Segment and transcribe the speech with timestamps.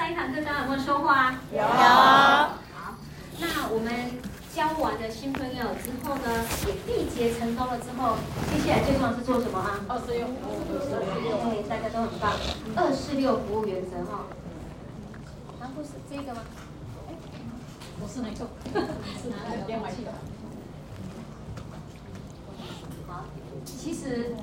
[0.00, 1.38] 上一堂课大家有没有收获啊？
[1.52, 1.62] 有。
[1.62, 2.56] 好，
[3.38, 3.92] 那我们
[4.54, 8.16] 交完的新朋友之后呢，也缔结成功了之后，
[8.50, 9.78] 接下来最重要是做什么啊？
[9.88, 11.36] 二四六服务，二四六。
[11.44, 12.32] 对，大家都很棒。
[12.76, 14.24] 二四六服务原则哈。
[15.60, 16.40] 然后是这个吗？
[17.06, 17.12] 哎，
[18.00, 18.48] 不是那个，
[19.20, 20.12] 是拿来电话器的。
[23.06, 23.24] 好，
[23.66, 24.34] 其实。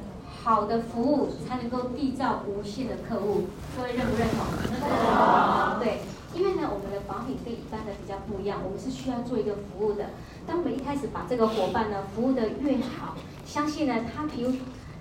[0.48, 4.46] 好的服务才能够缔造无限的客户，各位认不认同？
[4.64, 5.80] 认同。
[5.84, 6.00] 对，
[6.34, 10.12] 因为呢，我们的保品跟一般的比较不一样，我们是需要做一个服务的。
[10.48, 14.54] 当我们一开始把这个伙伴呢服务的越好，相信呢他皮肤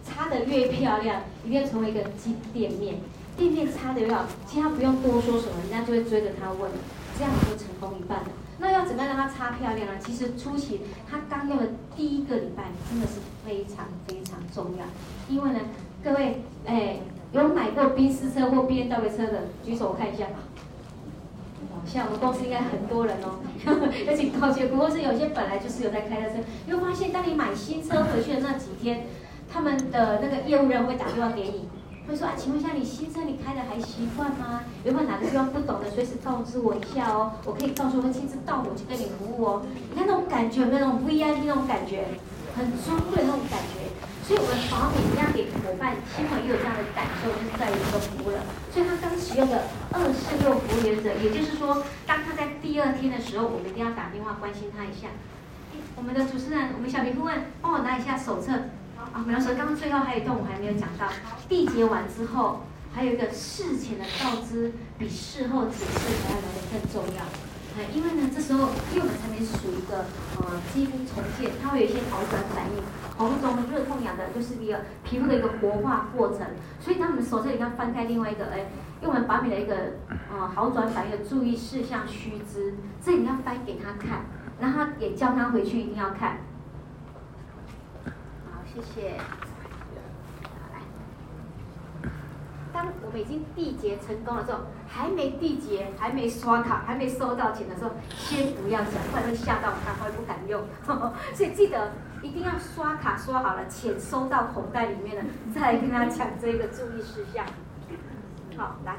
[0.02, 2.96] 擦的越漂亮，一定成为一个金店面。
[3.36, 6.68] 店面擦的越好，其实他不用多说什么，人家就会追着他问，
[7.16, 8.26] 这样就成功一半了。
[8.58, 9.92] 那要怎么样让它擦漂亮呢？
[9.98, 14.84] 其实初期它刚用的第一个礼拜真的是非常非常重要，
[15.28, 15.60] 因为呢，
[16.02, 17.00] 各位哎，
[17.32, 20.40] 有买过宾士车或 BMW 车的举手我看一下吧。
[21.86, 23.38] 像我们公司应该很多人哦，
[24.08, 29.06] 而且高级，不过是有些本来就是有在开的车，你会发现当你买新车回去的那几天，
[29.52, 31.68] 他们的那个业务人会打电话给你。
[32.08, 34.62] 会说啊，请问一下，你新车你开的还习惯吗？
[34.86, 39.62] 有没有哪个地方不懂的，随时告知我一下哦，我可以到时候会亲自到我去跟你服务哦。
[39.90, 42.06] 你看那种感觉，有没有那种 VIP 那种感觉，
[42.54, 43.90] 很尊贵那种感觉。
[44.22, 48.46] 所以我们保品一定要给伙伴、新朋友这样的感受，就是在于这个服务了。
[48.70, 55.10] 所以他刚使用的二四六服务原则，也就是说，当他在第二天的时候，我们一定要打电话关心他一下。
[55.98, 58.54] 我们的主持人，我们小皮顾问，帮我拿一下手册。
[59.14, 61.10] 啊，比方说，刚刚最后还有一段我还没有讲到，
[61.50, 62.62] 缔结完之后，
[62.96, 67.22] 还有一个事前的告知，比事后解释还要来的更重要。
[67.76, 70.06] 哎，因为呢，这时候因为我们产品属于一个
[70.40, 72.82] 呃肌肤重建，它会有一些好转反应，
[73.18, 76.46] 红肿、热痛、痒的，就是一个皮肤的一个活化过程。
[76.80, 78.70] 所以当我们手册里要翻开另外一个，哎，
[79.02, 79.76] 用我们保养的一个
[80.32, 84.24] 呃好转反应的注意事项须知，这你要翻给他看，
[84.58, 86.38] 然后也叫他回去一定要看。
[88.46, 89.18] 好谢谢。
[89.18, 89.24] 好，
[90.72, 90.80] 来，
[92.76, 100.62] 当我们已经缔结成功了之后，还没缔结，还没刷卡，还没收到钱的时候，先不要讲，不然会吓到他，会不敢用。
[101.32, 107.46] 所以记得一定要刷卡刷好了，钱收到口袋里面了，再跟他讲这个注意事项。
[108.58, 108.96] 好，来，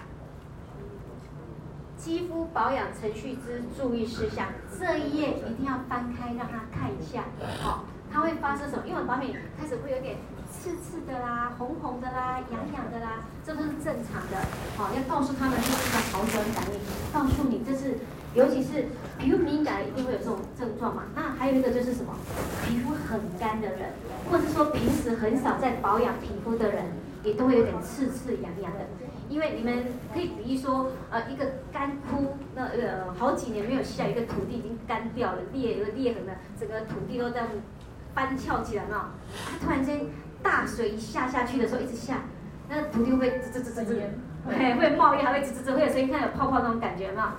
[1.95, 4.47] 肌肤保养程序之注意事项，
[4.79, 7.25] 这一页一定要翻开让他看一下。
[7.61, 7.83] 好。
[8.09, 8.83] 它会发生什么？
[8.87, 10.15] 因为保品开始会有点
[10.57, 14.37] 刺刺的啦、红红的啦、痒痒的啦，这都是正常的。
[14.75, 16.79] 好，要告诉他们这是个好转反应，
[17.13, 17.97] 告诉你这是，
[18.33, 18.87] 尤其是
[19.17, 21.03] 皮肤敏感一定会有这种症状嘛。
[21.15, 22.13] 那还有一个就是什么？
[22.65, 23.91] 皮肤很干的人，
[24.29, 26.85] 或者是说平时很少在保养皮肤的人，
[27.23, 28.79] 也都会有点刺刺痒痒的。
[29.29, 37.47] 因为你们可以比喻说，呃，一个干枯，那呃好几年没有下雨，一个土地已经干掉了，裂一个裂痕的，整个土地都这样。
[38.15, 39.11] 翻翘起来嘛，
[39.45, 40.07] 它突然间
[40.43, 42.17] 大水一下下去的时候，一直下，
[42.69, 44.01] 那个土地会滋滋滋滋滋，
[44.45, 47.35] 会会冒烟，还会滋滋滋，会有声音，看有泡泡那种感觉嘛。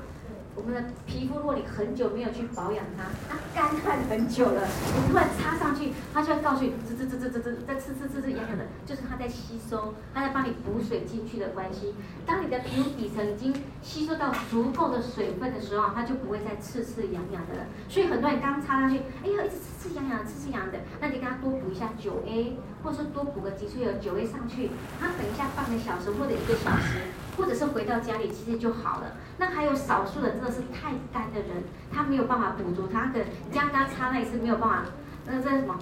[0.58, 11.94] 我们的皮肤，如果你很久没有去保养它，它干旱很久了，你突然擦上去，它就会告诉你，滋滋滋滋滋滋，在刺刺刺刺痒痒的，就是它在吸收，它在帮你补水进去的关系。
[12.26, 17.66] 当你的皮肤底层已经吸收到足够的水分的时候，它就不会再刺刺痒痒的了。
[17.88, 26.98] 所以很多人刚擦上去，哎呀，一直刺刺痒痒，刺刺痒的，那你给它多补一下九 A，或者说多补个极萃油九 A 上去，它等一下半个小时或者一个小时。
[27.38, 29.12] 或者是回到家里，其实就好了。
[29.38, 31.62] 那还有少数人真的是太干的人，
[31.92, 34.82] 他没有办法补足，他可能刚刚擦那一次没有办法，
[35.24, 35.78] 那这是什么？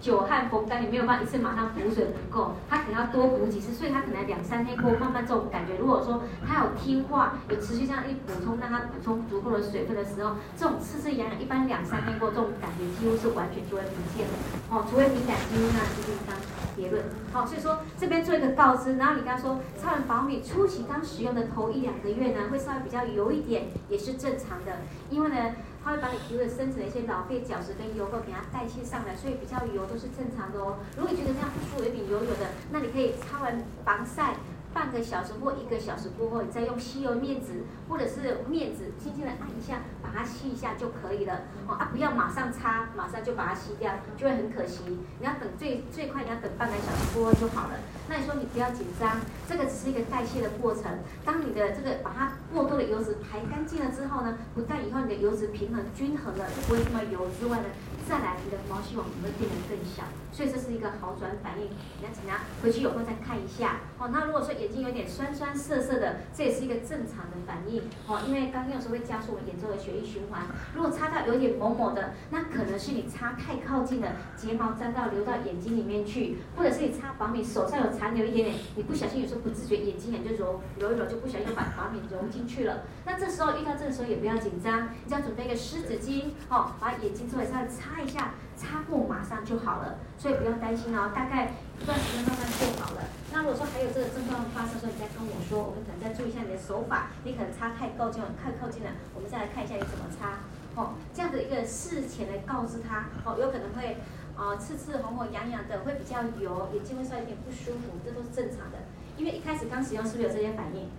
[0.00, 5.76] 久旱逢甘霖，没有办法一次马上补水不够，他可能要多补几次，所以他可能两三天过后慢慢这种感觉。
[5.76, 14.34] 如果说他有听话，有持续这样一补充，让他补充足够的水分的时候，这种刺刺痒痒，一般两三天过后这种感觉几乎是完全就会不见了。
[14.70, 16.36] 哦，除非敏感肌那是另当
[16.76, 17.02] 别论。
[17.32, 24.78] 好，所以说这边做一个告知，然后你刚刚说超人保养初期刚使用的头一两个月呢，会稍微比较油一点，也是正常的，
[25.10, 25.36] 因为呢。
[25.82, 30.78] 它会把你皮肤的深层的一些老废角质跟油垢给它代谢上来，所以比较油都是正常的哦。
[30.96, 34.34] 如果你觉得这样不舒服，有点油油的，那你可以擦完防晒。
[34.72, 41.42] 半个小时或一个小时过后，你再用吸油面纸或者是面纸轻轻的按一下，把它吸一下就可以了。
[41.66, 44.82] 啊，不要马上擦，马上就把它吸掉，就会很可惜。
[45.18, 47.74] 你要等最最快，你要等半个小时过后就好了。
[48.08, 50.84] 那你说你不要紧张，这个只是一个代谢的过程。
[51.24, 57.66] 当你的这个把它过多的油脂排干净了之后呢，不但以后你的油脂平衡均衡了，就不会这么油之外呢。
[58.08, 60.02] 再来你的毛细孔会变得更小，
[60.32, 61.68] 所以这是一个好转反应。
[62.00, 64.08] 你要请他回去有空再看一下哦。
[64.10, 67.82] 那如果说眼睛有点酸酸涩涩的，这也是一个正常的反应。
[68.06, 70.46] 哦，因为刚用的时候会加速我们眼周的血液循环。
[70.74, 82.84] 如果擦到有点某某的，那可能是你擦太靠近了，睫毛沾到流到眼睛里面去，或者是你擦保养品手上有残留一点点，你不小心有时候不自觉眼睛眼就揉揉一揉，就不小心把保养品揉进去了。
[83.04, 87.68] 那这时候遇到这个时候也不要紧张，你只要准备一个湿纸巾哦，把眼睛周围稍微
[87.98, 88.30] 看一下。
[88.58, 91.12] 擦过马上就好了，所以不用担心哦。
[91.14, 93.06] 大概一段时间慢慢就好了。
[93.32, 97.14] 那如果说还有这个症状发生的时候，你再跟我说，我们可能再注意一下你的手法。
[97.22, 100.42] 你可能擦太靠近了，太靠近了，我们再来看一下你怎么擦。
[100.74, 104.02] 哦，这样的一个事前来告知他，哦，有可能会
[104.34, 108.90] 啊、刺刺红红痒痒的，会比较油，眼睛会稍微有点不舒服，这都是正常的。
[109.16, 110.90] 因为一开始刚使用是不是有这些反应？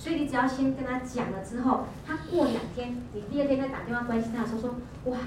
[0.00, 4.72] 所以你只要先跟他讲了之后，他过两天，你第二天再打电话关心他说说，
[5.12, 5.20] 哇。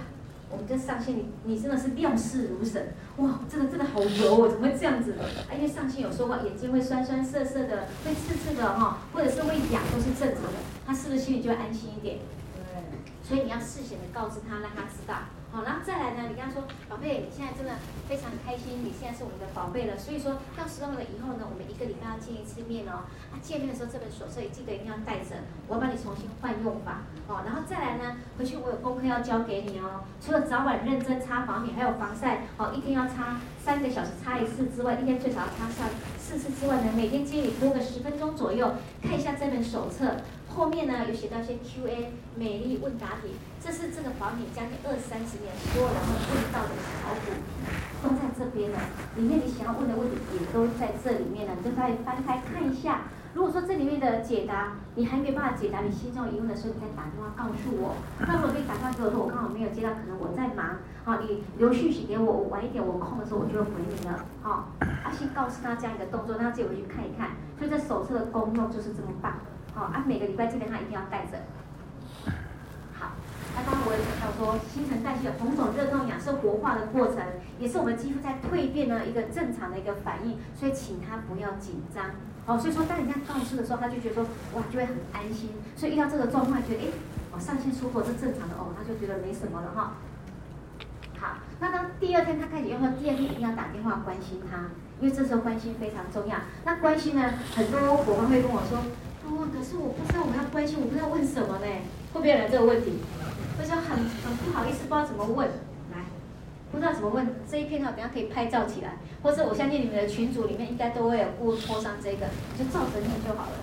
[0.50, 5.14] 我们跟上线，你你真的是料事如神，哇，真的真的好油哦，怎么会这样子？
[5.14, 12.20] 啊，因为上线有说过，眼睛会酸酸涩涩的，会刺刺的哈，或者是会痒，都是正常的，他是不是心里就会安心一点？
[12.56, 15.16] 对，所以你要事先的告知他，让他知道。
[15.56, 16.28] 好，然后再来呢？
[16.28, 17.80] 你跟他说，宝贝，你现在真的
[18.10, 19.98] 非常开心，你现在是我们的宝贝了。
[19.98, 23.08] 所以说到时候了以后呢，我们一个礼拜要见一次面哦。
[23.32, 27.08] 啊，见面的时候这本手册也记得一定要带着，我要帮你重新换用法。
[27.32, 30.04] 哦，然后再来呢，回去我有功课要交给你哦。
[30.20, 35.88] 除了早晚认真擦防敏，还有防晒，哦，一天要擦三个小时擦一次之外，一天最少要擦上
[36.20, 40.18] 四次之外呢，每天建议你多个十分钟左右看一下这本手册。
[40.56, 46.72] 后面呢有写到一些 Q&A 美丽问答题，这是这个保养将近二三十年所有人会问到的
[47.04, 47.36] 考古，
[48.02, 48.80] 都在这边了。
[49.18, 53.12] 里面你想要问的问题也都在这里面了，你就可以翻开看一下。
[53.36, 58.00] 如果说这里面的解答你还没办法解答你心中疑问的时候，你再打电话告诉我。
[58.24, 64.24] 那如果你打电话给我说我刚好没有接到，可能我在忙，好，你留讯息给我，我晚一点我空的时候我就会回你了。
[64.42, 67.36] 好，啊，先告诉他这样一个动作，让他自己回去看一看。
[67.60, 69.36] 所以这手册的功用就是这么棒。
[69.76, 71.36] 好，啊，每个礼拜基本上一定要带着。
[72.98, 73.12] 好，
[73.54, 77.20] 那刚刚我也讲到说，新陈代谢、红肿、热痛、痒是活化的过程，
[77.60, 82.06] 也是我们肌肤在蜕变的一个正常的一个反应，所以请他不要紧张。
[82.46, 84.24] 好，所以说当你这样告诉的时候，他就觉得说，
[84.56, 85.52] 哇，就会很安心。
[85.76, 86.88] 所以遇到这个状况，觉得哎，
[87.34, 90.00] 我上线出货是正常的哦，他就觉得没什么了哈。
[91.20, 96.38] 好，那当第二天他开始用的第二天一定要打电话关心他，因为这时候关心非常重要。
[96.64, 98.80] 那关心呢，很多伙伴会跟我说。
[99.34, 101.68] 问，可是我不知道我要关心，我不知道问什么呢？
[102.14, 103.00] 会不会有人这个问题？
[103.58, 105.48] 就是很很不好意思，不知道怎么问。
[105.92, 106.06] 来，
[106.72, 107.94] 不知道怎么问这一篇呢？
[107.96, 112.28] 等下可以拍照起来，或者我相信你们的群组里面应该都会有过拖上这个，
[112.58, 113.56] 就照着念就好了。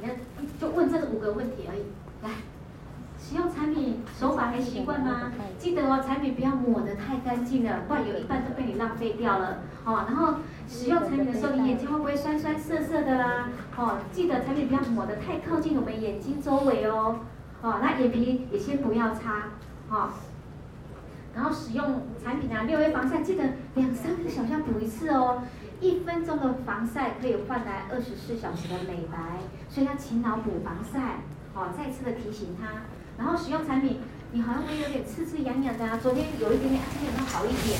[0.00, 0.16] 你看，
[0.60, 1.82] 就问这五个问题而已。
[2.22, 2.30] 来。
[3.26, 5.32] 使用产品手法还习惯吗？
[5.58, 9.60] 记得哦，产品不要抹得太干净了，不然有一半都被你浪费掉了。
[9.86, 10.34] 哦，然后
[10.68, 13.48] 使用产品的时候，你眼睛会不会酸酸涩涩的啦？
[13.78, 17.20] 哦，记得产品不要抹得太靠近我们眼睛周围哦。
[17.62, 19.44] 哦，那眼皮也先不要擦。
[19.88, 20.10] 哦，
[21.34, 23.44] 然后使用产品啊，六 A 防晒记得
[23.74, 25.42] 两三个小时要补一次哦。
[25.80, 29.18] 一分钟的防晒可以换来二十四小时的美白，
[29.70, 31.20] 所以要勤劳补防晒。
[31.54, 32.82] 哦，再次的提醒他。
[33.16, 33.98] 然后使用产品，
[34.32, 35.98] 你好像会有点刺刺痒痒的啊。
[36.02, 37.78] 昨天有一点点，今天有没有好一点？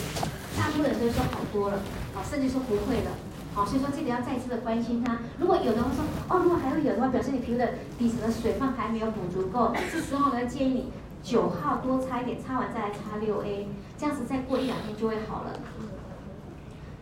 [0.57, 1.81] 大部分人都说好多了，
[2.15, 3.11] 好，甚至说不会了。
[3.55, 5.19] 好，所以说记得要再次的关心他。
[5.39, 9.73] 如果有的话说，哦，如果还会有的话，表示你皮肤的底层的水分还没有补足够。
[9.93, 15.51] 这时候呢，建议你九号多擦一点，擦完再来擦六 A，这样子再过一两天就会好了。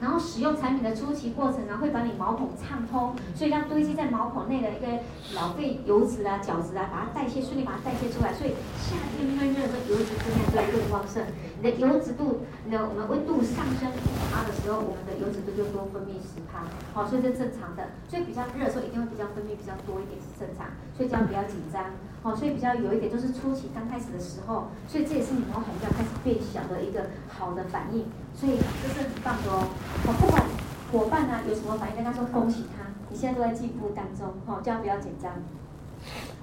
[0.03, 4.99] 然后使用产品的初期过程呢，会把你毛孔畅通，所以让堆积在毛孔内的一个
[5.33, 8.35] 老废油脂啊、角质啊，把它代谢顺利，把它代谢出来。
[8.35, 8.51] 所以
[8.83, 11.23] 夏天因为热，的油脂分泌就会更旺盛。
[11.63, 16.67] 你的油脂度，你的我们温度上升五趴的时候，我们的油脂度就多分泌十趴。
[16.91, 17.95] 好，所以这是正常的。
[18.11, 20.75] 所以比较热的时候，一定会比较分泌比较多一点是正常。
[20.99, 21.95] 所以这样比较紧张。
[22.27, 28.11] 好，所以比较有一点就是初期刚开始的时候，所以这也是你毛孔要开始变小的一个好的反应。
[28.35, 29.71] 所以这是很棒的哦。
[30.03, 30.43] 好不管
[30.91, 35.31] 伙伴呢有什么反应，跟他说恭喜他，你现在都在进步当中，好，这样不要紧张。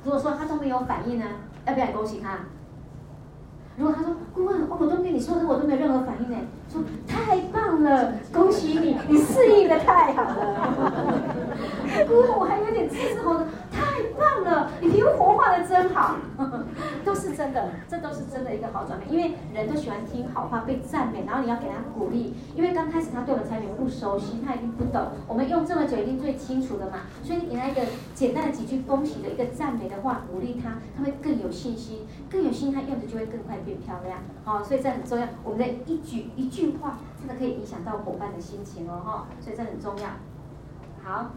[0.08, 1.26] 如果说他都没有反应呢，
[1.68, 2.40] 要不要恭喜他？
[3.80, 6.36] 如果他说顾问，我都跟你说的，我都没有任何反应呢，
[6.70, 10.74] 说太棒了，恭喜你，你适应的太好了。
[12.06, 13.46] 顾问，我还有点刺刺红的，
[14.18, 16.16] 棒了，你皮肤活化的真好，
[17.06, 19.12] 都是真的，这都是真的一个好转变。
[19.12, 22.36] 因为人都喜欢听好话，被赞美，然后你要给他鼓励。
[22.56, 25.08] 因为刚开始他对我们产品不熟悉，他一定不懂。
[25.28, 27.02] 我们用这么久，一定最清楚的嘛。
[27.24, 27.82] 所以你给他一个
[28.14, 34.20] 简单的几句恭喜的一个赞美的话，鼓励他，他会更有信心，更有信心，他用的就会更快变漂亮。
[34.44, 35.28] 好，所以这很重要。
[35.44, 39.28] 我们的一举一句话，真的可以影响到伙伴的心情哦，哈。
[39.40, 40.10] 所以这很重要。
[41.04, 41.32] 好。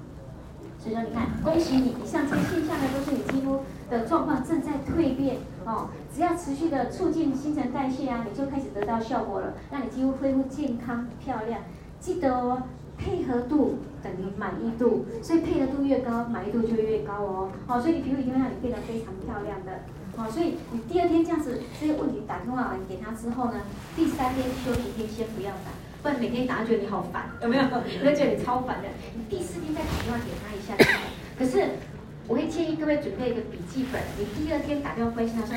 [0.83, 5.91] 所以说，你看，恭喜你，以上这些现象呢，都是你肌肤的状况正在蜕变哦。
[6.13, 11.61] 只要持续的促进新陈代谢啊，你就开始得到效果了，让你肌肤恢复健康漂亮。
[12.01, 12.65] 记得哦，
[12.99, 17.49] 配合度等于满意度，所以配合度越高，满意度就越高哦。
[17.69, 19.83] 好，所以你皮肤一定会让你变得非常漂亮的。
[20.17, 23.61] 好，所以你第二天这样子这些问题打电话完给他之后呢，
[23.95, 25.71] 第三天休息天先不要打。
[26.03, 27.63] 不然每天打，觉得你好烦， 有没有？
[27.63, 28.89] 我会觉得你超烦的。
[29.15, 31.07] 你第四天再打电话给他一下就好。
[31.39, 31.79] 可是，
[32.27, 35.55] 我会建议各位准备一个笔记本，你第二天打电话关心他说，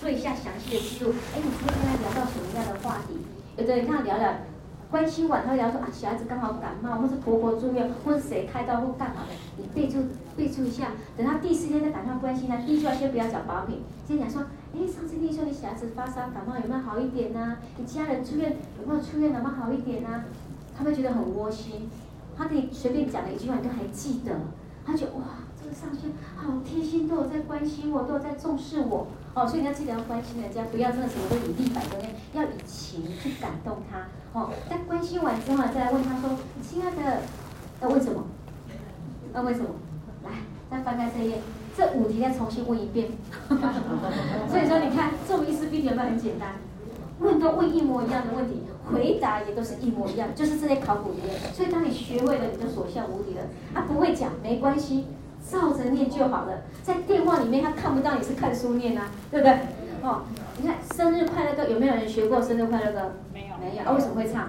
[0.00, 1.12] 做一下详细的记录。
[1.34, 3.18] 哎，你今天跟他聊到什么样的话题？
[3.56, 4.32] 有的人跟他聊聊。
[4.90, 9.98] 关心完，他会聊说啊，小孩子刚好感冒，或是婆婆住院，或是谁开刀或干嘛的，你备注
[10.36, 10.92] 备注一下。
[11.16, 17.58] 等他第四天再打电话关心他，第一句话先不要讲保养品，先讲说，哎，上次听说你小孩子发烧感冒有没有好一点呢、啊？
[17.78, 20.24] 你家人住院有没有出院，有没有好一点呢、啊？
[20.76, 21.88] 他会觉得很窝心，
[22.36, 24.32] 他可以随便讲的一句话你都还记得，
[24.84, 25.22] 他觉得哇。
[25.64, 31.98] 这个上线好贴心，都有在关心我，都有在重视我哦，所以你要记得要关心人家，不要真的什么都以利百多，
[32.34, 34.06] 要以情去感动他
[34.38, 34.50] 哦。
[34.68, 37.22] 在关心完之后，再来问他说：“亲爱的，
[37.80, 38.24] 要问什么？
[39.32, 39.68] 要问什么？
[40.24, 40.32] 来，
[40.70, 41.38] 再翻开这页，
[41.76, 43.08] 这五题再重新问一遍。
[44.48, 46.54] 所以说，你看，这种意思必定有没有很简单？
[47.20, 48.62] 问都问一模一样的问题，
[48.92, 51.20] 回答也都是一模一样，就是这些考古题。
[51.52, 53.42] 所以当你学会了，你就所向无敌了。
[53.74, 55.06] 啊，不会讲没关系。
[55.46, 59.58] 照着念就好了，在电话里面他看不到你是看书念啊， 对不对？
[60.02, 60.22] 哦，
[60.56, 63.12] 你看生日快乐歌有没有人学过生日快乐歌？
[63.30, 63.82] 没有，没有。
[63.84, 64.48] 啊，为什么会唱？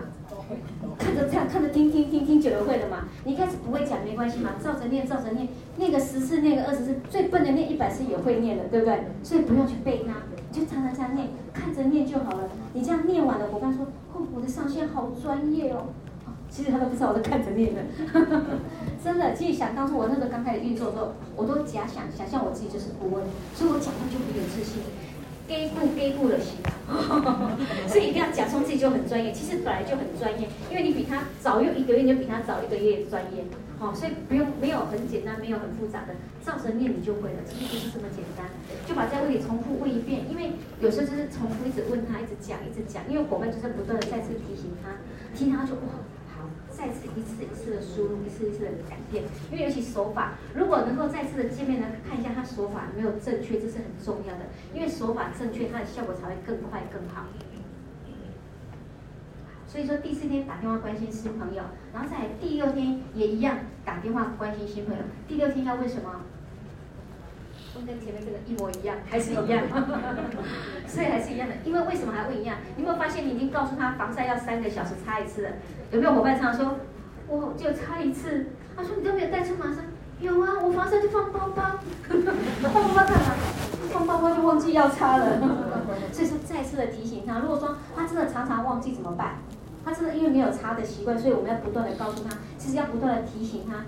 [0.98, 3.06] 看着这样，看着听，听听听久了会了嘛。
[3.24, 5.48] 你一开始不会讲没关系嘛，照着念，照着念，
[5.78, 9.06] 念个十次，念个二十次，最笨的念一百次也会念的，对不对？
[9.24, 12.50] 所以不用去背它，就常常这样念，看着念就好了。
[12.74, 15.88] 你这样念完了，伙伴说，哦，我的上线好专业哦。
[16.48, 17.82] 其实他都不知道我在看着念的，
[19.04, 19.34] 真的。
[19.34, 24.80] 其实想当初我那时候刚开始运作的时候，我都假想想象我自己就是顾问，所以我讲话就很有自信，
[25.48, 26.58] 给顾给顾的型，
[27.88, 29.32] 所以一定要假装自己就很专业。
[29.32, 33.44] 其实本来就很专业，因为你比他早用一个月，你就比他早一个月专业。
[33.78, 37.44] 好，所以不用没有很简单，没有很复杂的，照着念你就会了。
[37.46, 38.48] 其实不是这么简单，
[38.88, 44.96] 就把这个问题重复问一遍，因为有时候就是重复一直问他，一直讲，一直讲，因为伙伴就是不断的再次提醒他，
[45.38, 46.00] 听他就哇。
[46.76, 54.42] 再次一次一次的输入，一次一次的改变，因为尤其手法，如果能够再次的见面呢，看一下他手法没有正确，这是很重要的。
[54.74, 57.28] 因为手法正确，它的效果才会更快更好。
[59.68, 61.64] 所以说第四天打电话关心新朋友，
[61.94, 65.02] 然后在第六天也一样打电话关心新朋友。
[65.28, 66.22] 第六天要问什么？
[67.86, 69.64] 跟前面这个一模一样，还是一样，
[70.88, 71.56] 所以还是一样的。
[71.66, 72.58] 因为为什么还会一样？
[72.76, 75.50] 你有没有发现你已经告诉他防晒要三个小时擦一次了？
[75.92, 76.78] 有没有伙伴常常说，
[77.28, 78.48] 我就擦一次？
[78.78, 79.82] 他说你都没有带出防晒？
[80.20, 81.80] 有啊，我防晒就放包包，
[82.62, 83.36] 放包包干嘛？
[83.92, 85.40] 放包包就忘记要擦了。
[86.12, 89.36] 所以说再次的提醒他，如果说他真的常常忘记怎么办？
[89.84, 93.86] 他真的因为没有擦的习惯，所以我们要不断的告诉他，其实要不断的提醒他。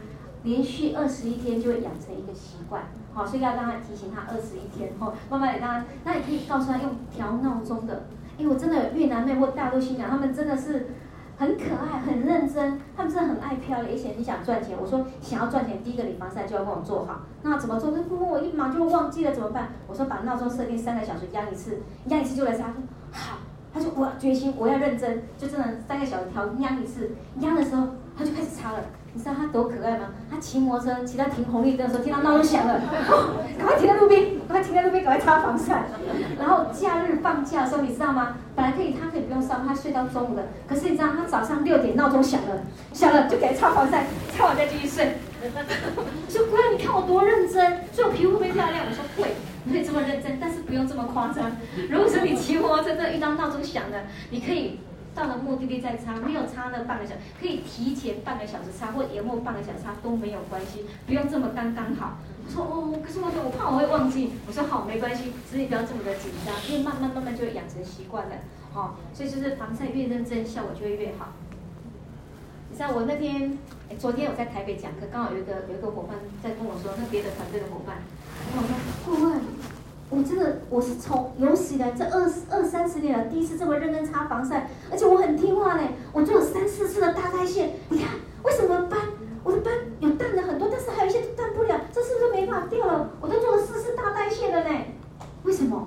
[0.48, 8.06] 连续二十一天就会养成一个习惯，好，所以要让他提醒他二十一天，哦，慢慢的让他，那你可以告诉他用调闹钟的，
[8.38, 10.88] 因为我真的越南妹或大陆新娘，他们真的是
[11.38, 17.92] 很可爱、很认真，他们真的很爱漂，而且你想赚钱，我说想要赚钱，第一个你防晒就要跟我做好，那怎么做？
[17.92, 19.74] 如果我一忙就忘记了怎么办？
[19.86, 22.68] 我说把闹钟设定三个小时，压一次，压一次就来擦，
[23.12, 23.40] 好，
[23.74, 27.12] 他就我决心我要认真，就真的三个小时调压一次，
[27.42, 27.88] 压的时候
[28.18, 28.80] 他就开始擦了。
[29.18, 30.10] 你知道他多可爱吗？
[30.30, 35.86] 他骑摩托车骑到停红绿灯的时候，听到闹钟响了，哦， 赶快停在路边，赶快停在路边，赶快擦防晒。
[36.38, 38.36] 然后假日放假的时候，你知道吗？
[38.56, 40.50] 本来可以他可以不用上，他睡到中午的。
[40.70, 42.62] 可是你知道他早上六点闹钟响了，
[42.94, 44.06] 响了就给他擦防晒，
[44.38, 45.16] 擦完再继续睡。
[46.30, 48.86] 说姑娘，你看我多认真，所以我皮肤会不会漂亮？
[48.88, 49.34] 我说会，
[49.64, 51.54] 你可以这么认真，但是不用这么夸张。
[51.90, 53.98] 如果说你骑摩托车遇到闹钟响了，
[54.30, 54.80] 你可以。
[55.18, 62.20] 到了目的地再擦，没有擦那半个小时，可以提前半个小时擦，或延后半个小时擦都没有关系，不用这么刚刚好。
[62.46, 64.34] 我说哦，可是我我怕我会忘记。
[64.48, 68.36] 我说好，没关系，所以不要这么的紧张，因为慢慢慢慢就会养成习惯了。
[68.76, 71.34] 哦，所以就是防晒越认真，效果就会越好。
[72.70, 73.58] 你知道我那天，
[73.90, 77.98] 哎，昨天我在台北讲课，刚好有一个有一个伙伴在跟我说，那别的团队的伙伴
[78.54, 79.42] 跟我说，顾问。
[80.10, 87.72] 我真的我是从有史以来这二二三十年了，第一次这么认真擦防晒，而且我很听话嘞，我做了三四次的大代谢。
[87.90, 88.10] 你看，
[88.44, 89.00] 为什么斑？
[89.44, 93.10] 我的斑有淡了很多，但是还有一些淡不了，这是不是没法掉了？
[93.22, 94.94] 我都做了四次大代谢了嘞，
[95.44, 95.86] 为什么？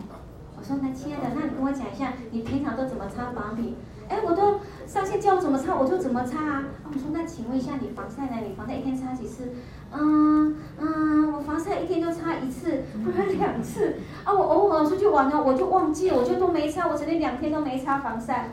[0.59, 3.75] 我说那亲爱的，那你跟我讲一下，你平常都怎么擦保养品？
[4.09, 6.65] 哎，我都上线教我怎么擦，我就怎么擦啊。
[6.85, 8.37] 我说那请问一下，你防晒呢？
[8.47, 9.53] 你防晒一天擦几次？
[9.93, 13.97] 嗯嗯，防晒一天就擦一次，不然两次。
[14.23, 18.51] 啊，我偶尔出去玩呢，我就忘记了，我就都没擦，我曾经两天都没擦防晒。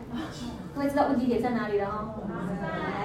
[0.74, 2.26] 各位知道问题点在哪里了哦？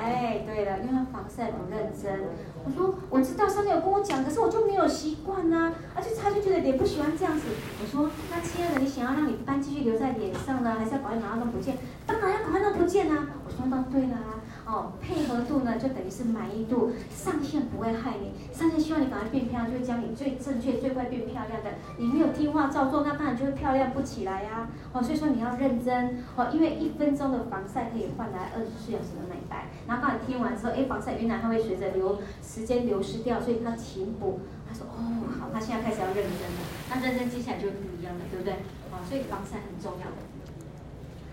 [0.03, 2.21] 哎，对了，因为防晒不认真。
[2.65, 7.43] 我说我知道上面有跟我讲，可是我就没有习惯呐、啊，而且擦就觉得脸不喜欢这样子。
[7.83, 11.77] 我说那亲爱的，你想要让你斑继续留在脸上呢，还是要赶快马上都不见？
[12.07, 13.29] 当然要赶快都不见啊！
[13.45, 14.41] 我说那对了啊。
[14.65, 16.93] 哦，配合度呢，就等于是满意度。
[17.11, 21.71] 上线不会害你，上线希望你赶快变漂亮，就会教你最正确、最快变漂亮的。
[21.99, 29.67] 你没有听话照做，那当然就会漂亮不起来呀、哦，所以说你要认真哦，因为一分钟的防晒可以换来二十四小时的美白。
[29.89, 34.41] 然后刚才听完之后，哎，防晒原来它会随着流时间流失掉，所以它勤补。
[34.69, 36.61] 他说哦，好，他现在开始要认真了。
[36.89, 38.55] 那认真接下来就不一样了，对不对？
[38.91, 40.23] 哦，所以防晒很重要的。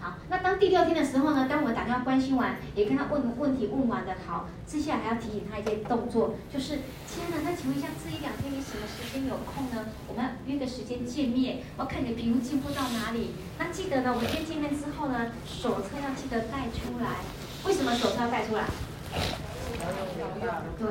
[0.01, 9.87] 好，那当第六天的时候呢，当我们打电话关心完，也跟他问问题问完的好，接下来还要提醒他一些动作，就是亲爱的，那请问一下，这一两天你什么时间有空呢？
[10.07, 13.31] 我们约个时间见面，我看你的皮肤进步到哪里。
[13.57, 17.19] 那记得呢，我们今天见面之后呢，手册要记得带出来。
[17.65, 18.63] 为什么手册要带出来？
[20.79, 20.87] 对，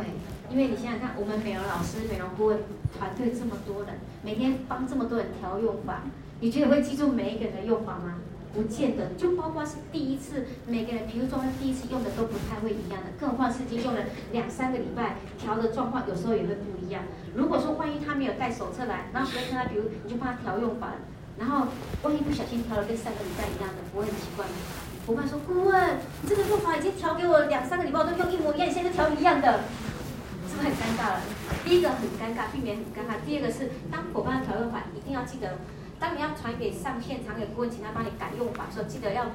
[0.51, 2.59] 因为你想想看，我们美容老师、美容顾问
[2.99, 6.03] 团队这么多人，每天帮这么多人调用法，
[6.41, 8.21] 你觉得会记住每一个人的用法吗？
[8.55, 14.01] 不见得，就包括是第一次，每个人皮肤状况第一次用的都不太会一样的，更何况是已经用了
[14.33, 17.03] 两三个礼拜，调的状况有时候也会不一样。
[17.35, 20.95] 如果说万一他没有带手册来，然后别人看他，比如你就帮他调用法，
[21.39, 21.69] 然后
[22.03, 24.53] 万一不小心调了跟上个礼拜一样的，我很奇怪吗？
[25.07, 29.61] 伙伴说，顾问，你这个用法已经调给我两三个礼拜，我都用一模一样，你现在调一样的，
[30.49, 31.21] 是不是很尴尬了？
[31.65, 33.15] 第一个很尴尬，避免很尴尬。
[33.25, 35.57] 第二个是，当伙伴调用法一定要记得。
[36.01, 39.27] 当你要传给上线、传给顾问，请他帮你改用法的时候，记得要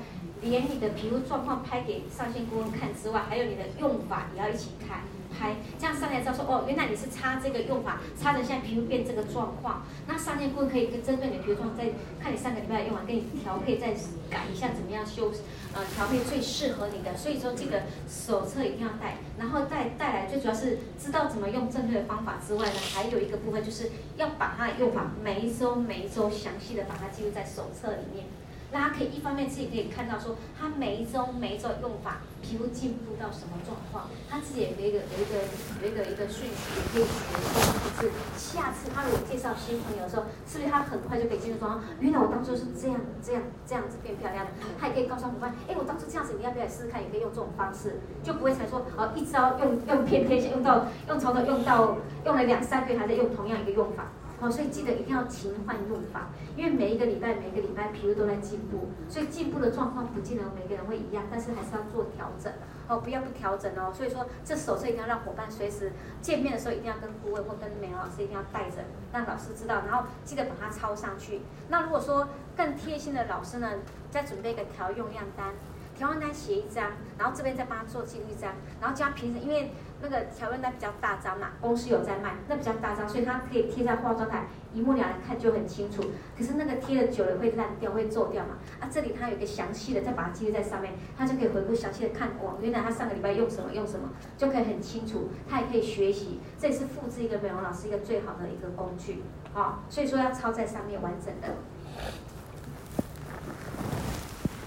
[0.41, 5.01] 连你的皮肤状况拍给上线顾问看之外，还有你的用法也要一起看。
[5.37, 9.83] 拍，这样上来之后说哦，原来你是擦这个用法，擦成现在皮肤变这个状况。
[10.07, 13.93] 那上线顾问可以针对你的皮肤状况，再看你上个礼拜用完，给你调配再
[14.29, 15.31] 改一下，怎么样修，
[15.73, 17.15] 呃，调配最适合你的。
[17.17, 28.25] 所以说这个手册一定要带，然后带带来最主要是知道怎么用正确的方法之外呢，还有一个部分就是要把它的用法每一周每一周详细的把它记录在手册里面。
[28.73, 35.37] 大家可以一方面自己可以看到说，他每一周每一周用法，皮肤进步到什么状况，他自己也有一个有一个
[35.83, 41.83] 有一个一个讯息，也可以学，就是下次他如果介绍新朋友的时候，是不是他很快就可以进入状况？
[41.99, 46.99] 原来我当初是这样这样这样子变漂亮的，他也可以告诉伙伴，哎，我当初这样子，你要不要试试看？
[46.99, 54.09] 也可以用这种方式，就不会才说哦，一招用用偏偏用到用从头用到用了两三个月，还在用同样一个用法。
[54.39, 62.51] 哦，所以记得一定要勤换用法，因为每一个礼拜、每个礼拜皮肤都在进步，所以进步的状况不见得每个人会一样，但是还是要做调整。
[62.89, 63.93] 哦，不要不调整哦。
[63.95, 71.39] 所以说，这手册一定要让伙伴随时见面的时候，一定要跟顾问或跟美容老师一定要带着，让老师知道，然后记得把它抄上去。
[71.69, 73.69] 那如果说更贴心的老师呢，
[74.11, 75.53] 再准备一个调用量单，
[75.95, 79.71] 调用单写一张，然后这边再帮他做记录一张，然后加平时因为。
[80.03, 86.03] 那个调用单比较大张嘛，公司有在卖，那比较大张，所以它可以贴在化妆台，一目了然看就很清楚。
[86.37, 88.57] 可是那个贴了久了会烂掉，会皱掉嘛。
[88.81, 92.27] 啊，这里它有一个详细的，再把它记录在上面，它就可以回顾详细的看。
[92.41, 95.29] 哦，原来他上个礼拜用什么用什么，就可以很清楚。
[95.49, 101.47] 他也可以学习，这也是复制一个美容老师一个最好的一个工具啊、所以说要抄在上面完整的。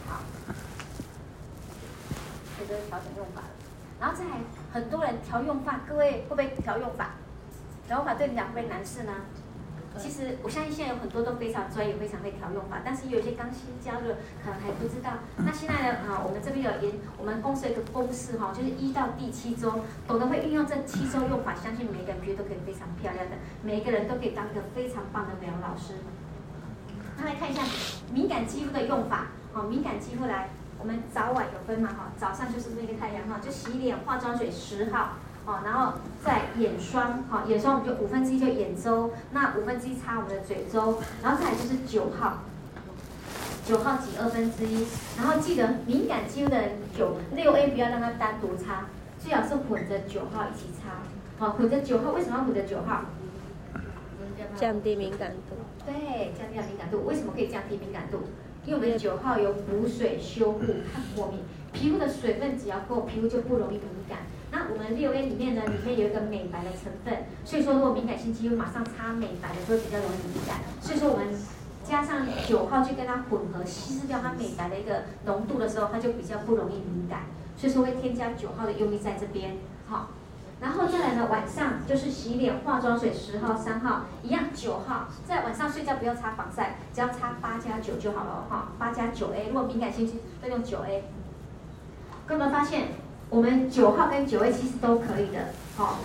[0.07, 0.23] 好，
[2.59, 3.49] 这个调整用法了。
[3.99, 4.31] 然后再来，
[4.77, 7.13] 很多人调用法，各位会不会调用法？
[7.87, 9.13] 调用法对你讲会不会难事呢？
[9.97, 15.13] 其实我相信现在有很多都非常专业，非常会调用法，但是有一些刚新加入的可能还不知道。
[15.39, 25.95] 那现在呢，啊，我们这边有研，我们公司有一个公式哈，就是一到第七周，懂得会运用这七周用法，相信每个人皮肤都可以非常漂亮的，每一个人都可以当一个非常棒的美容老师。
[27.17, 27.63] 那来看一下
[28.13, 30.51] 敏感肌肤的用法，好，敏感肌肤来。
[30.87, 31.89] 我们早晚有分嘛？
[31.89, 35.95] 哈，早上就是那个太阳哈，就洗脸化妆水十号，哦，然后
[36.25, 42.45] 再眼霜，哈，眼霜我们就五分之一就眼周，那五分之一擦我们的嘴周，然后再来就是九号，
[43.65, 44.87] 九号挤二分之一，
[45.19, 48.85] 然后记得敏感肌肤的人九六 A 不要让它单独擦，
[49.19, 51.03] 最好是混着九号一起擦，
[51.45, 53.01] 好，混着九号为什么要混着九号？
[54.55, 55.57] 降低敏感度。
[55.85, 57.05] 对，降低了敏感度。
[57.05, 58.21] 为什么可以降低敏感度？
[58.67, 60.61] 因为我们九号有补水、修护、
[60.93, 61.41] 抗过敏，
[61.73, 64.19] 皮肤的水分只要够，皮肤就不容易敏感。
[64.51, 70.59] 那我们六 A 里面呢，里面有一个美白的成分，所以说如果敏感性肌肤马上擦美白的时候比较容易敏感。
[70.81, 71.29] 所以说我们
[71.85, 77.27] 加上九号去跟它混合，稀释掉它美白的一个浓度的时候，它就比较不容易敏感。
[77.57, 80.11] 所以说会添加九号的用意在这边，好。
[80.59, 91.05] 然后再来呢，晚上就是洗脸、化妆水十号、三号一样，九号在晚上睡觉不要擦防晒，只要擦八加九就好了哈，八加九 A，如果敏感性肌要用九 A。
[92.27, 92.89] 各位发现，
[93.29, 95.99] 我们九号跟九 A 其实都可以的，好，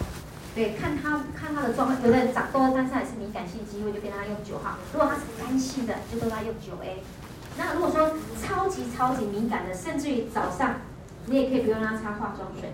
[0.53, 7.01] 对，看他看他的状况，有的人长痘，但是还是敏感性肌肤，就跟他用九号；如果他是干性的，就跟他用九 A。
[7.57, 8.11] 那如果说
[8.41, 10.75] 超级超级敏感的，甚至于早上，
[11.27, 12.71] 你也可以不用让他擦化妆水。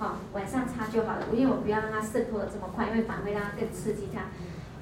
[0.00, 4.22] 好，晚上擦就好了，因为我不要让它渗透的这么快，因为反而会让它更刺激它。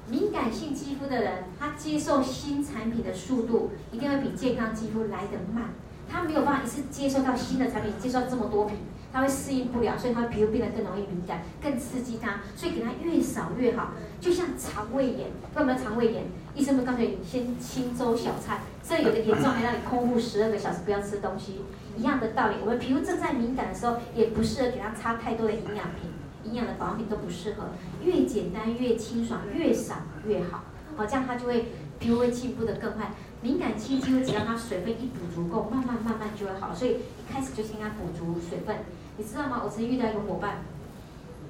[0.09, 5.71] 敏感性肌肤的人，他接受新产品的速度一定会比健康肌肤来得慢，
[6.11, 8.77] 他没有办法一次接受到新的产品，接受这么多瓶，
[9.13, 13.91] 他会适应不了，所以他皮肤变得更容易敏感，更刺激他，所以给他越少越好。
[14.19, 16.23] 就像肠胃炎，有没有肠胃炎？
[16.55, 21.61] 医生们告诉你先清粥小菜，这有的严重还让你空腹十二个小时不要吃东西。
[21.95, 26.11] 一样的道理，我们皮肤正在敏感的时候，也不适合给它擦太多的营养品，
[26.43, 27.65] 营养的保养品都不适合。
[28.03, 29.95] 越简单越清爽，越少
[30.25, 30.63] 越好。
[30.97, 31.67] 好，这样它就会
[31.97, 33.11] 皮肤会进步得更快。
[33.41, 36.73] 敏感肌肌肤只要它水分一补足够，慢慢慢慢就会好。
[36.73, 38.77] 所以一开始就先给它补足水分。
[39.17, 39.61] 你知道吗？
[39.63, 40.59] 我曾经遇到一个伙伴，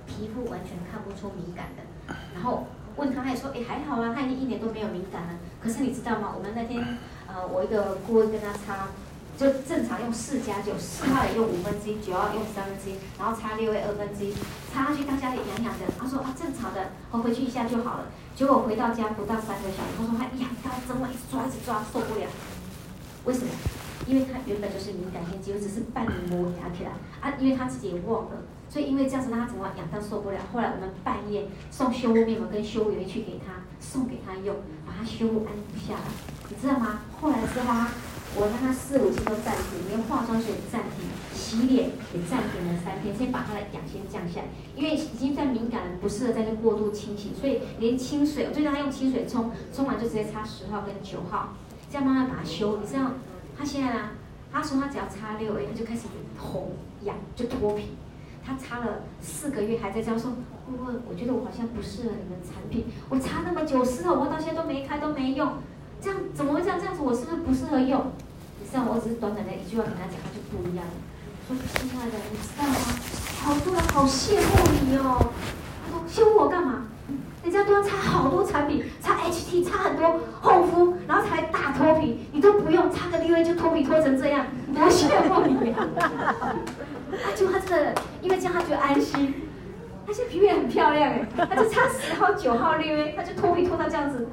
[0.05, 5.29] 皮肤完全看不出敏感的，然后问他，他也说，哎，还好啊，他已经一年都没有敏感了。
[5.61, 6.33] 可是你知道吗？
[6.35, 6.97] 我们那天，
[7.27, 8.87] 呃，我一个顾问跟他擦。
[9.39, 14.33] 就正常用四加九，四号也用五分之一，九号用三分之一，然后擦六 A 二分之一，
[14.73, 15.85] 擦上去大家也痒痒的。
[15.97, 18.07] 他说啊，正常的，我回去一下就好了。
[18.39, 22.25] 结果回到家不到三个小时，他说他痒到整晚一直抓一直抓受不了。
[23.25, 23.51] 为什么？
[24.07, 30.37] 因为他原本就是敏感性肌肤，只是半年磨牙起来啊，因为他自己也忘了，所以因为这样子让他怎么痒到受不了。
[30.53, 34.55] 后来我们半夜送修护面膜跟修护油去给他，送给他用，
[34.87, 36.07] 把他修护安抚下来，
[36.47, 37.01] 你知道吗？
[37.19, 37.89] 后来之后他。
[38.35, 51.53] 我让他四五期都暂停，连化妆水暂停，洗脸也暂停了三天，先把他的痒先降下来，因为已经在敏感了，不适合再去过度清洗，所以连清水，我就让他用清水冲，冲完就直接擦十号跟九号，
[51.89, 52.77] 这样慢慢把它修。
[52.77, 53.11] 你知道
[53.57, 54.09] 他现在呢？
[54.51, 56.03] 他说他只要擦六 A，他就开始
[56.37, 56.71] 红
[57.03, 57.89] 痒就脱皮。
[58.45, 60.31] 他擦了四个月还在这样说，
[60.65, 65.53] 顾问，我觉得我好像不适合你们产品，我擦那么久，十号我到现在都没开都没用。
[66.01, 66.79] 这样怎么会这样？
[66.79, 68.11] 这样子我是不是不适合用？
[68.61, 70.91] 你知道我只是短短的一句话跟他讲，他就不一样了。
[71.47, 72.75] 说亲爱的，你知道吗？
[73.41, 74.49] 好多人好羡慕
[74.85, 75.31] 你哦。
[75.83, 76.85] 他说羡慕我干嘛？
[77.41, 85.87] 人家都要擦好多产品，擦 HT，擦很多厚敷，然后才大脱皮，你都不用，擦个六 A 就脱皮脱成这样，多羡慕你啊！
[87.23, 89.33] 他就他真的，因为这样他觉得安心。
[90.05, 94.27] 他现在皮肤也很漂亮哎，他就擦十号、九号六 A，他就脱皮脱到这样子。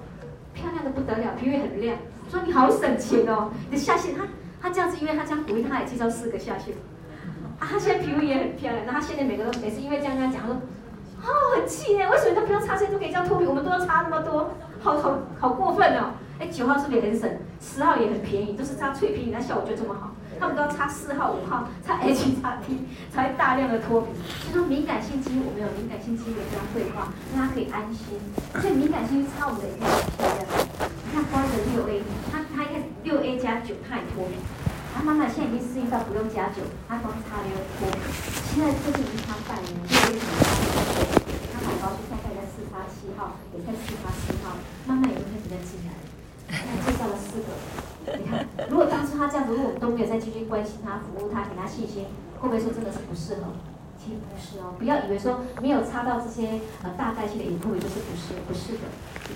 [0.56, 1.96] 漂亮的不得了，皮肤也很亮。
[2.30, 4.26] 说你好省钱哦，你的下线他
[4.60, 6.74] 他这样子，因为他这样鼓励，他也介绍四个下线。
[7.60, 16.14] 啊，他现在皮肤也很漂亮，然后他现在每个都每次因为这样跟他讲，他说，哦，很气呢，为什么都不用擦这都可以这样脱皮，我们都要擦那么多，好好好过分哦。
[16.38, 17.30] 哎，九号是不是也很省？
[17.60, 20.10] 十号也很便宜，都是擦脆皮，那效果就这么好。
[20.38, 22.78] 他们都要擦四号、五号，擦 H 擦 T，
[23.12, 24.08] 才大量的脱皮。
[24.52, 28.20] 就说敏感性肌肤，我们有敏感性肌肤这样退化，让他可以安心。
[28.60, 30.44] 所以敏感性擦我们的也可以很漂亮。
[31.06, 34.36] 你看光的六 A，他他一开始六 A 加九，他也脱皮。
[34.96, 38.00] 他妈妈现在已经适应到不用加九，他光擦六 A 脱皮。
[38.52, 41.32] 现在就是已经擦半年，六 A 怎么擦都脱皮。
[41.52, 46.04] 他宝宝是大概在四八七号，也在四八七号，慢慢也就开始在进来了。
[46.48, 47.48] 他介绍了四个。
[48.18, 52.06] 你看，如果当初他这样子，如果我们都没有再继续关心他、服务他、给他信心，
[52.40, 53.52] 会不会说真的是不适合？
[53.98, 58.86] 其实不是哦，不要以为说没有擦到这些呃大概性的隐患就是不适，不是的，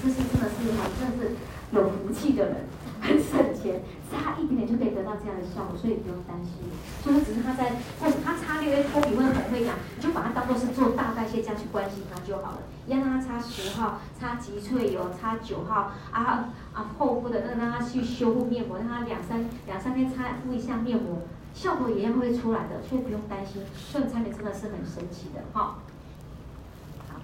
[0.01, 1.35] 这是真的是好，真的是
[1.73, 2.57] 有福气的人。
[3.01, 6.69] 很省钱，擦一点点就可以得到这样的效果，所以不用担心。
[7.03, 12.59] 所以只是他在，或他擦那个脱皮会很会痒，你就把它当做是做大代谢这样去关心他就好了。
[12.87, 21.23] 一样让他擦十号，擦极萃油，擦九号啊啊厚敷的，那让他去修护面膜，让他两三两三天擦敷一下面膜，
[21.55, 23.63] 效果一样会出来的，所以不用担心。
[23.93, 25.79] 这种产品真的是很神奇的哈。
[27.09, 27.21] 好，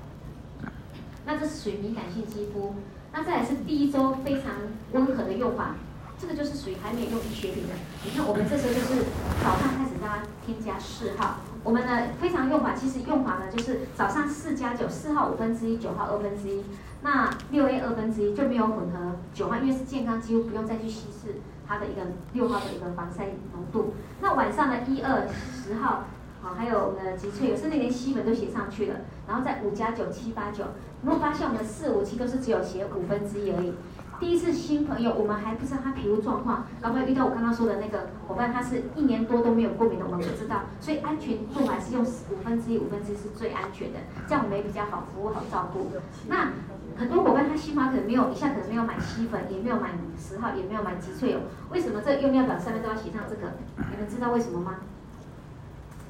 [1.26, 2.74] 那这是属于敏感性肌肤。
[3.16, 4.52] 那再来是第一周非常
[4.92, 5.74] 温和的用法，
[6.18, 7.72] 这个就是属于还没有用医学品的。
[8.04, 9.06] 你看我们这时候就是
[9.42, 16.62] 早上开始让它添加四号，我们的非常用法，其实用法呢就是早上四加九，四号五分之一，九号二分之一，
[17.00, 22.02] 那六 A 二分之一就没有混合九号，因为是健康，几乎不用再去稀释它的一个
[22.34, 23.94] 六号的一个防晒浓度。
[24.20, 26.04] 那晚上呢一二十号，
[26.42, 30.64] 好，还有我们的植萃，有甚至连西门都写上去了，然后在五加九七八九，
[31.06, 33.72] 你会发现我们的四五七都是只有写五分之一而已。
[34.18, 45.92] 第一次新朋友，我们还不知道他皮肤状况，然后遇到我刚刚说的那个伙伴，他是一年多都没有过敏的，我们不知道，所以安全度还是用五分之一、五分之一是最安全的，这样我们也比较好服务、好照顾。
[46.26, 46.50] 那
[46.96, 51.38] 很多伙伴他新华可能没有，一下可能没有买吸粉，也没有买十号，也没有买吉萃油，
[51.70, 53.52] 为什么这用料表上面都要写上这个？
[53.92, 54.78] 你们知道为什么吗？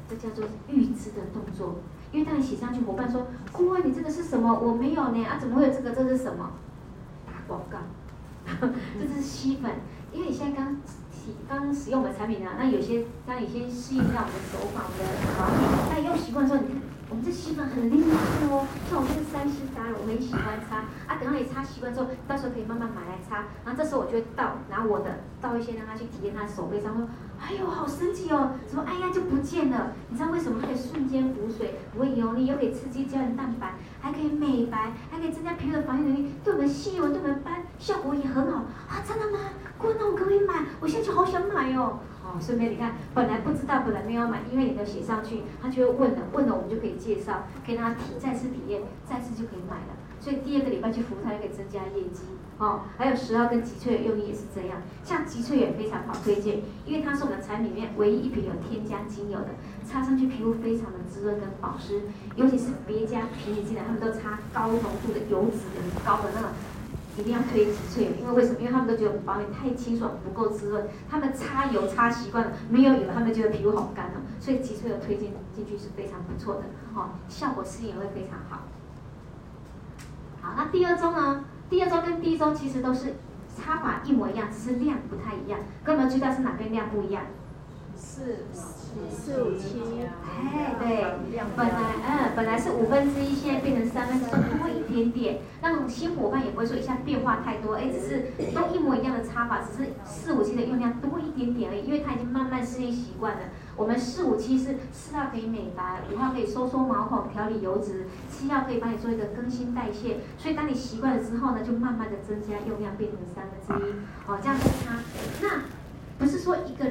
[0.09, 1.81] 这叫做预知的动作，
[2.17, 4.59] 因为当你写上去，伙伴说：“顾问，你这个是什么？
[4.59, 5.91] 我没有呢，啊，怎么会有这个？
[5.91, 6.51] 这是什么？”
[7.29, 7.77] 打广告，
[8.99, 9.71] 这是吸粉，
[10.15, 10.77] 因为你现在刚
[11.13, 18.17] 洗刚使用我们产品啊，那有些当你先适应一下我们的手法，我们的保养，那用习惯之后，你看我们这吸粉很厉害
[18.51, 27.07] 哦，像我这个三十达人，我很喜欢擦啊，等到你擦习惯之后，到时候可以慢慢买来擦，然后这时候我就会倒拿我的倒一些让他去体验他的手背上说。
[27.39, 28.53] 哎呦，好神奇哦！
[28.67, 29.93] 怎么按压就不见了？
[30.09, 30.59] 你知道为什么？
[30.59, 39.05] 它可以瞬间补水，不会油腻，又可以刺激胶原蛋白，还可以美白，还可以增加皮肤的防御能力，对我们细纹、对我们斑效果也很好啊！
[39.07, 39.39] 真的吗？
[39.77, 41.99] 过那我可以买，我现在就好想买哦！
[42.27, 49.95] 哦，顺便你看，本来不知道，本来没有买，因为你都写上去，他就会问了，问了我们就可以介绍，可以让他体再次体验，再次就可以买了。
[50.19, 52.23] 所以第二个礼拜去服务他，就可以增加业绩。
[52.59, 59.49] 哦，还有十二跟吉萃的用意也是这样，像吉萃也非常好推荐，因为它是我们产品里面唯一一瓶有添加精油的，
[59.85, 62.03] 擦上去皮肤非常的滋润跟保湿，
[62.35, 66.51] 尤其是别家平底进来，他们都擦高浓度的油脂的高的那种，
[67.17, 68.61] 一定要推吉萃，因为为什么？
[68.61, 76.63] 因为他们都觉得保养太清爽不够滋润，他们擦油擦习惯了，没有油他们觉得皮肤好干哦，所以吉萃的推荐进去是非常不错的，
[76.95, 78.65] 哦，效果适应会非常好。
[80.43, 81.45] 好，那第二周呢？
[81.69, 83.15] 第二周跟第一周其实都是
[83.57, 85.59] 擦法一模一样，只是量不太一样。
[85.83, 87.25] 跟我们知道是哪边量不一样？
[87.97, 89.81] 四七四五七，
[90.25, 91.05] 哎，对，
[91.57, 91.75] 本来
[92.07, 95.39] 嗯本来是五分之一，现在变成三分之一，多一点点。
[95.63, 103.41] 让新伙伴也不会说一下变化太多，哎，只是都一模一样的擦法，只是四五七的用量多一点点而已，因为它已经慢慢适应习惯了。
[103.77, 110.19] 我们四五七是四号可以美白，五号可以收缩毛孔、调理油脂，七号可以帮你做一个更新代谢。
[110.39, 113.93] 所以当你习惯了之后呢，就慢慢的增加用量，变成三分之一。
[114.27, 114.95] 哦，这样子擦，
[115.43, 115.63] 那
[116.19, 116.87] 不是说一个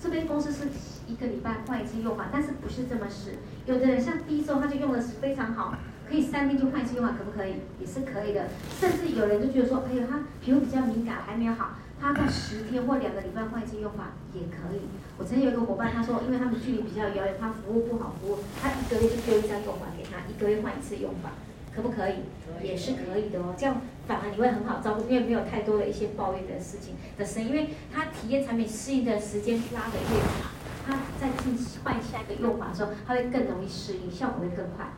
[0.00, 0.68] 这边公司是
[1.06, 3.38] 一个礼拜换一次用法，但是不是这么使。
[3.66, 5.74] 有的人像第一周他就用的是非常好，
[6.08, 7.54] 可以三天就换一次用法，可不可以？
[7.80, 8.48] 也是可以的。
[8.78, 11.76] 甚至有人就觉得说，哎呦，他皮肤比较敏感，还没有好。
[12.00, 14.82] 他在十天或两个礼拜换一次用法也可以。
[15.18, 21.30] 我曾经有一个伙伴，他说，因为他们距离比较遥远，他服务不好服务，他一个月就丢一张用法给他，一个月换一次用法，
[21.74, 22.22] 可不可以？
[22.62, 23.54] 也是可以的哦。
[23.58, 30.50] 这样反而你会很好照顾，因为没有太多的一些抱怨的事情的声音，因为他体验产品适应的时间拉得越长，
[30.86, 34.88] 他在进换下一个用法的时候，他会更容易适应，效果会更快。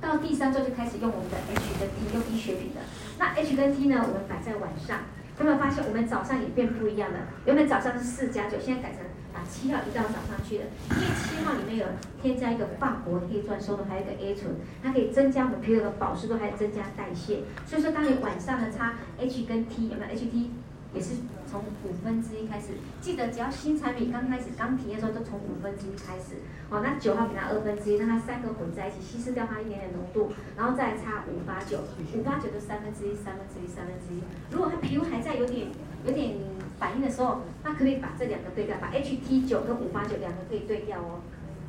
[0.00, 2.80] 到第三周就开始用我们的 H 跟 T 用医学品的，
[3.18, 5.00] 那 H 跟 T 呢，我们摆在晚上。
[5.38, 7.18] 有没有发现我们早上也变不一样了？
[7.44, 9.00] 原本早上是四加九，现在改成
[9.36, 10.64] 把七号移到早上去了。
[10.88, 11.86] 因为七号里面有
[12.22, 17.42] 添加一个法国黑钻松露，还有一个 A 醇，它可以增加我们皮肤的保湿度，还有增加代谢。
[17.66, 20.48] 所以说，当你晚上呢擦 H 跟 T，有没有 HT？
[20.94, 21.16] 也是
[21.50, 22.68] 从五分之一开始，
[23.02, 26.40] 记得只要新产品刚开始刚体验的时候，都从五分之一开始。
[26.70, 31.80] 哦，那九号给它二分之一，让它三个混在一起，稀释掉它一点点浓度，然后再擦五八九，
[32.14, 34.22] 五八九就三分之一，三分之一，三分之一。
[34.50, 35.68] 如果它皮肤还在有点
[36.06, 36.32] 有点
[36.78, 41.20] 反应的时候，那可以把这两个对掉，把 HT 九跟五八九两个可以对掉哦。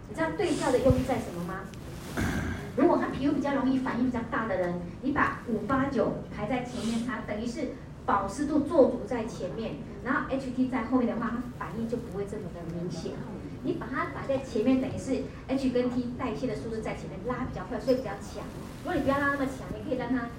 [0.09, 1.61] 你知道对调的用意在什么吗？
[2.75, 7.69] 如果他皮肤比较容易反应比较大的人，你把五八九排在前面它，等于是。
[8.07, 13.11] 保湿度做足在前面，然后 HT 在后面的话，它反应就不会这么的明显。
[13.63, 18.47] 你把它摆在前面，等于是 H 跟 T 代谢的速度在前面拉比较快，所以比较强。
[18.85, 20.29] 如果你不要拉那么强，你可以让它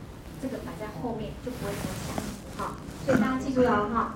[0.41, 2.17] 这个摆在后面，就不会那么强。
[2.57, 4.15] 好，所以大家记住了哈。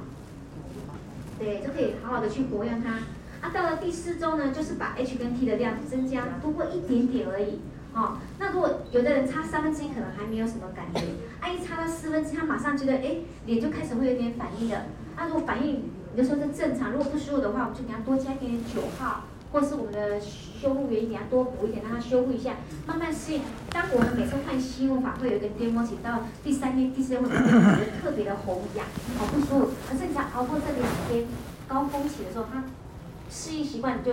[1.39, 2.99] 对，就可以好好的去活用它。
[3.41, 7.61] 啊，到了第四周呢，就是把 H 跟 T 的量增加多过一点点而已。
[7.95, 11.01] 哦，那如果有的人擦三分之一，可能还没有什么感觉，
[11.41, 14.77] 啊，一擦到四分之一，他马上觉得，哎，脸就开始会有点反应的。
[15.17, 23.43] 啊，如果反应，你就说是正常，如果不舒服的话，我就给他多加一点点九号，或是我们的修复原因，给他多补一点，让它修复一下，慢慢适应。
[23.71, 27.45] 当我们每次换新用法，会有一个巅峰期，到第三天、第四天会感
[27.79, 28.87] 觉特别的红痒，
[29.19, 29.71] 好不舒服。
[29.89, 31.27] 可是你只要熬过这两天
[31.69, 32.65] 高峰期的时候，他
[33.31, 34.13] 适应习惯就。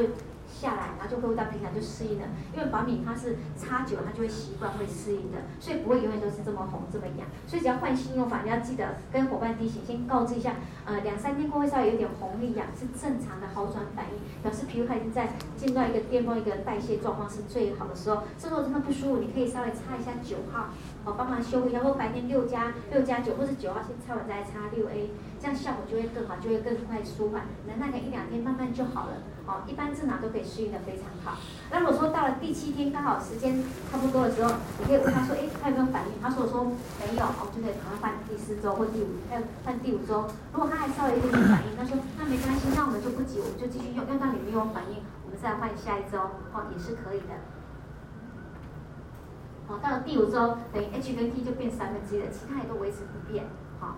[0.50, 2.26] 下来，然后就恢复到平常就适应了。
[2.54, 7.28] 因为保敏它是擦久了，它就会习惯会适应的，所以不会永远都是这么红这么痒。
[7.48, 18.24] 所以只要换新用法，你要记得跟伙伴提醒，先告知一下，呃，两三天过后稍微有点红腻痒是正常的好转反应，表示皮肤它已经在进到一个巅峰，一个代谢状况是最好的时候。
[18.38, 20.70] 这时候真的不舒服，你可以稍微擦一下九号，
[21.06, 29.14] 哦，帮忙修一下，或白天六加六加九，或是九号先擦完再擦六 A，这样效果就会更好，就会更快舒缓，能耐个一两天慢慢就好了。
[29.48, 31.40] 哦，一般正常都可以适应的非常好。
[31.72, 36.14] 那如果说到了第七天，刚好时间差不多的时候，你可以问他说，哎，他有没有反应？
[36.22, 36.66] 他说说
[37.00, 40.30] 没有，哦，就可以赶快换第四周或第五，还有换第五周。
[40.54, 46.20] 如果他还稍微有点反应，他说那没关系，那我们就不急，我们就继续用，用到你没有反应，我们再换下一周，
[46.54, 47.34] 哦，也是可以的。
[49.70, 53.46] 好，到了第五周，等于 H 跟 T 就变三分之一了，其他也都维持不变。
[53.80, 53.98] 好，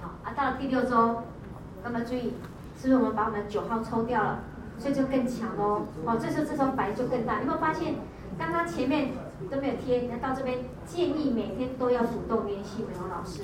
[0.00, 1.22] 好啊，到了第六周，
[1.84, 2.34] 那么注意。
[2.78, 4.40] 是不是我们把我们的九号抽掉了，
[4.76, 5.86] 所以就更强哦？
[6.04, 7.38] 哦，这时候这时候反应就更大。
[7.38, 7.94] 有没有发现，
[8.38, 9.12] 刚刚前面
[9.50, 13.42] 都没有贴，那到这边建议每天都要主动联系美容老师。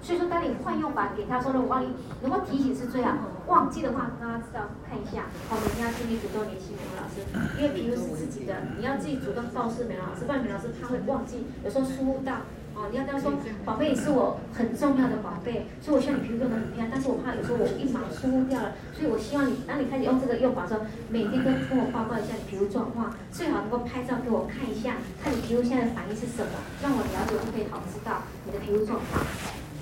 [0.00, 1.88] 所以说，当你换用法给他说了，我帮你，
[2.22, 5.24] 如果提醒是最好，忘记的话，让他知道看一下。
[5.50, 7.22] 哦，每天要自己主动联系美容老师，
[7.58, 12.32] 因为皮肤是自己的，你要自己主动告诉美容老师，不然美容老师他会忘记，有时候疏忽到。
[12.74, 13.32] 哦，你要跟他说，
[13.64, 16.88] 宝贝，你是我很重要的宝贝，所以我希望你皮肤用得很漂亮。
[16.90, 29.20] 但是我怕有时候我一忙疏忽掉了，所以我希望你，当你开始用这个用法的时候，每天都跟我报告一下你皮肤状况，最好能够拍照给我看一下，看你皮肤现在的反应是什么，让我了解，就可以好知道你的皮肤状况。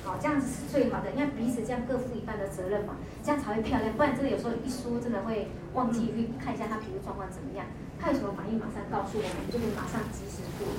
[0.03, 3.92] 好，这样子是最好的，因为彼此这样各负一半的责任嘛，这样才会漂亮。
[3.94, 7.66] 不然真的有时候一疏，真的会忘记去看一下他皮肤状况怎么样，
[8.01, 10.73] 他有什么反应马上告诉我们，就可以马上及时处理。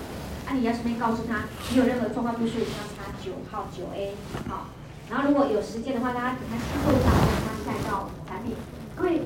[0.50, 4.16] 啊，你要顺便告诉他，你有任何状况不舒服，要擦九号九 A，
[4.50, 4.68] 好。
[5.10, 7.12] 然后如果有时间的话，大家给他吸收一下，
[7.46, 8.56] 他带到产品。
[8.96, 9.22] 各位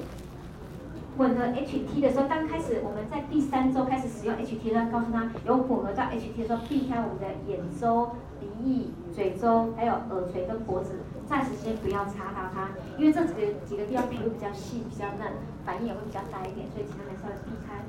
[1.17, 15.33] 混合 HT 的时候，刚开始我们在第三周开始使用 HT 的时候，告诉他有混合到 HT 的时候，避开我们的眼周、鼻翼、嘴周，还有耳垂跟脖子，暂时先不要擦到它，因为这几个几个地方皮肤比较细、比较嫩，
[15.65, 17.81] 反应也会比较大一点，所以尽量稍微避开。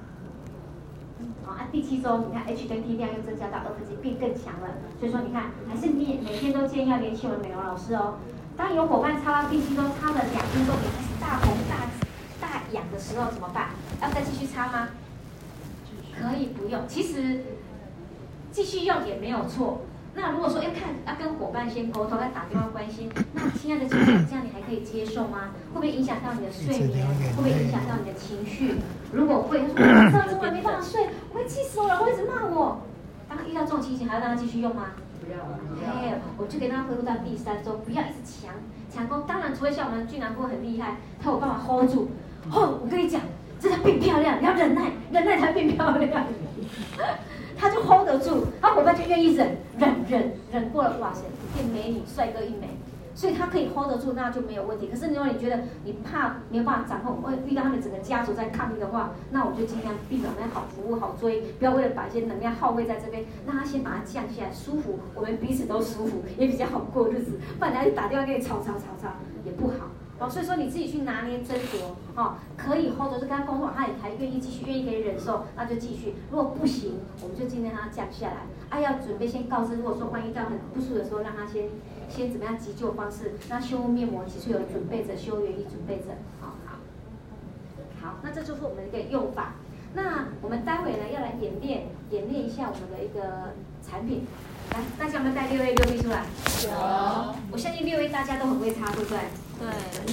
[1.45, 4.77] 好，按、啊、第七周，你看 H 跟 T 量又增加到二分之一，变更强了。
[4.99, 8.19] 所以说，你看还是你每天都建议要联系我们美容老师哦。
[8.57, 11.87] 当有伙伴擦到第七周，擦了两分钟，你开始大红大
[12.41, 13.71] 大痒的时候怎么办？
[14.01, 14.89] 要再继续擦吗？
[16.19, 17.45] 可以不用，其实
[18.51, 19.83] 继续用也没有错。
[20.17, 25.51] 那如果说要看要跟伙伴先沟通，要打电话关心，那亲爱的姐姐，这样你还可以接受吗？
[25.73, 27.07] 会不会影响到你的睡眠？
[27.07, 28.77] 会不会影响到你的情绪？
[29.13, 31.07] 如果会，他说晚上怎么没办法睡？
[31.33, 32.81] 我会气死我了，会一直骂我。
[33.29, 34.87] 当遇到这种情形，还要让他继续用吗？
[35.21, 35.39] 不要。
[35.85, 38.55] 哎，我就给他恢复到第三周，不要一直强
[38.91, 39.23] 强攻。
[39.27, 42.09] 当然，除非像我们俊男哥很厉害，他有办法 hold 住。
[42.51, 43.21] 哦，我跟你讲，
[43.61, 46.25] 真的变漂亮，你要忍耐，忍耐才变漂亮。
[47.59, 52.69] 他就 hold 得住，他伙伴就愿意忍忍忍忍过了，哇塞，一片美女，帅哥一枚，
[53.15, 54.89] 所以他可以 hold 得住，那就没有问题。
[54.89, 67.39] 可是如果你觉得你怕没有办法掌控，会遇到他们整个家族在抗议的话，那我就尽量避免那好服务好追，不要为了把一些能量耗费在这边，让他先把它降下来，舒服，我们彼此都舒服，也比较好过日子。
[67.59, 69.09] 不然他就打电话给你吵吵吵吵
[69.45, 69.87] 也不好。
[70.19, 76.15] 哦，所以说你自己去拿捏斟酌，哦，可以，或者是跟他沟通，他也还愿意继续，愿意可以忍受，那就继续。
[76.31, 78.47] 如果不行，我们就尽量让他降下来。
[78.71, 81.69] 啊，要准备先告知，如果说万一到很不舒服的时候，让他先
[82.09, 86.79] 先怎么样急救方式，那修复面膜其实有准备着，修原液准备着，好好。
[88.01, 89.53] 好，那这就是我们的一个用法。
[89.95, 93.55] 那我们待会呢要来演练演练一下我们的一个
[93.87, 94.27] 产品。
[94.73, 96.25] 来，大家有没有带六 A 六 B 出来？
[96.65, 97.35] 有。
[97.53, 99.19] 我相信六 A 大家都很会擦，对不对？
[99.61, 99.69] 对。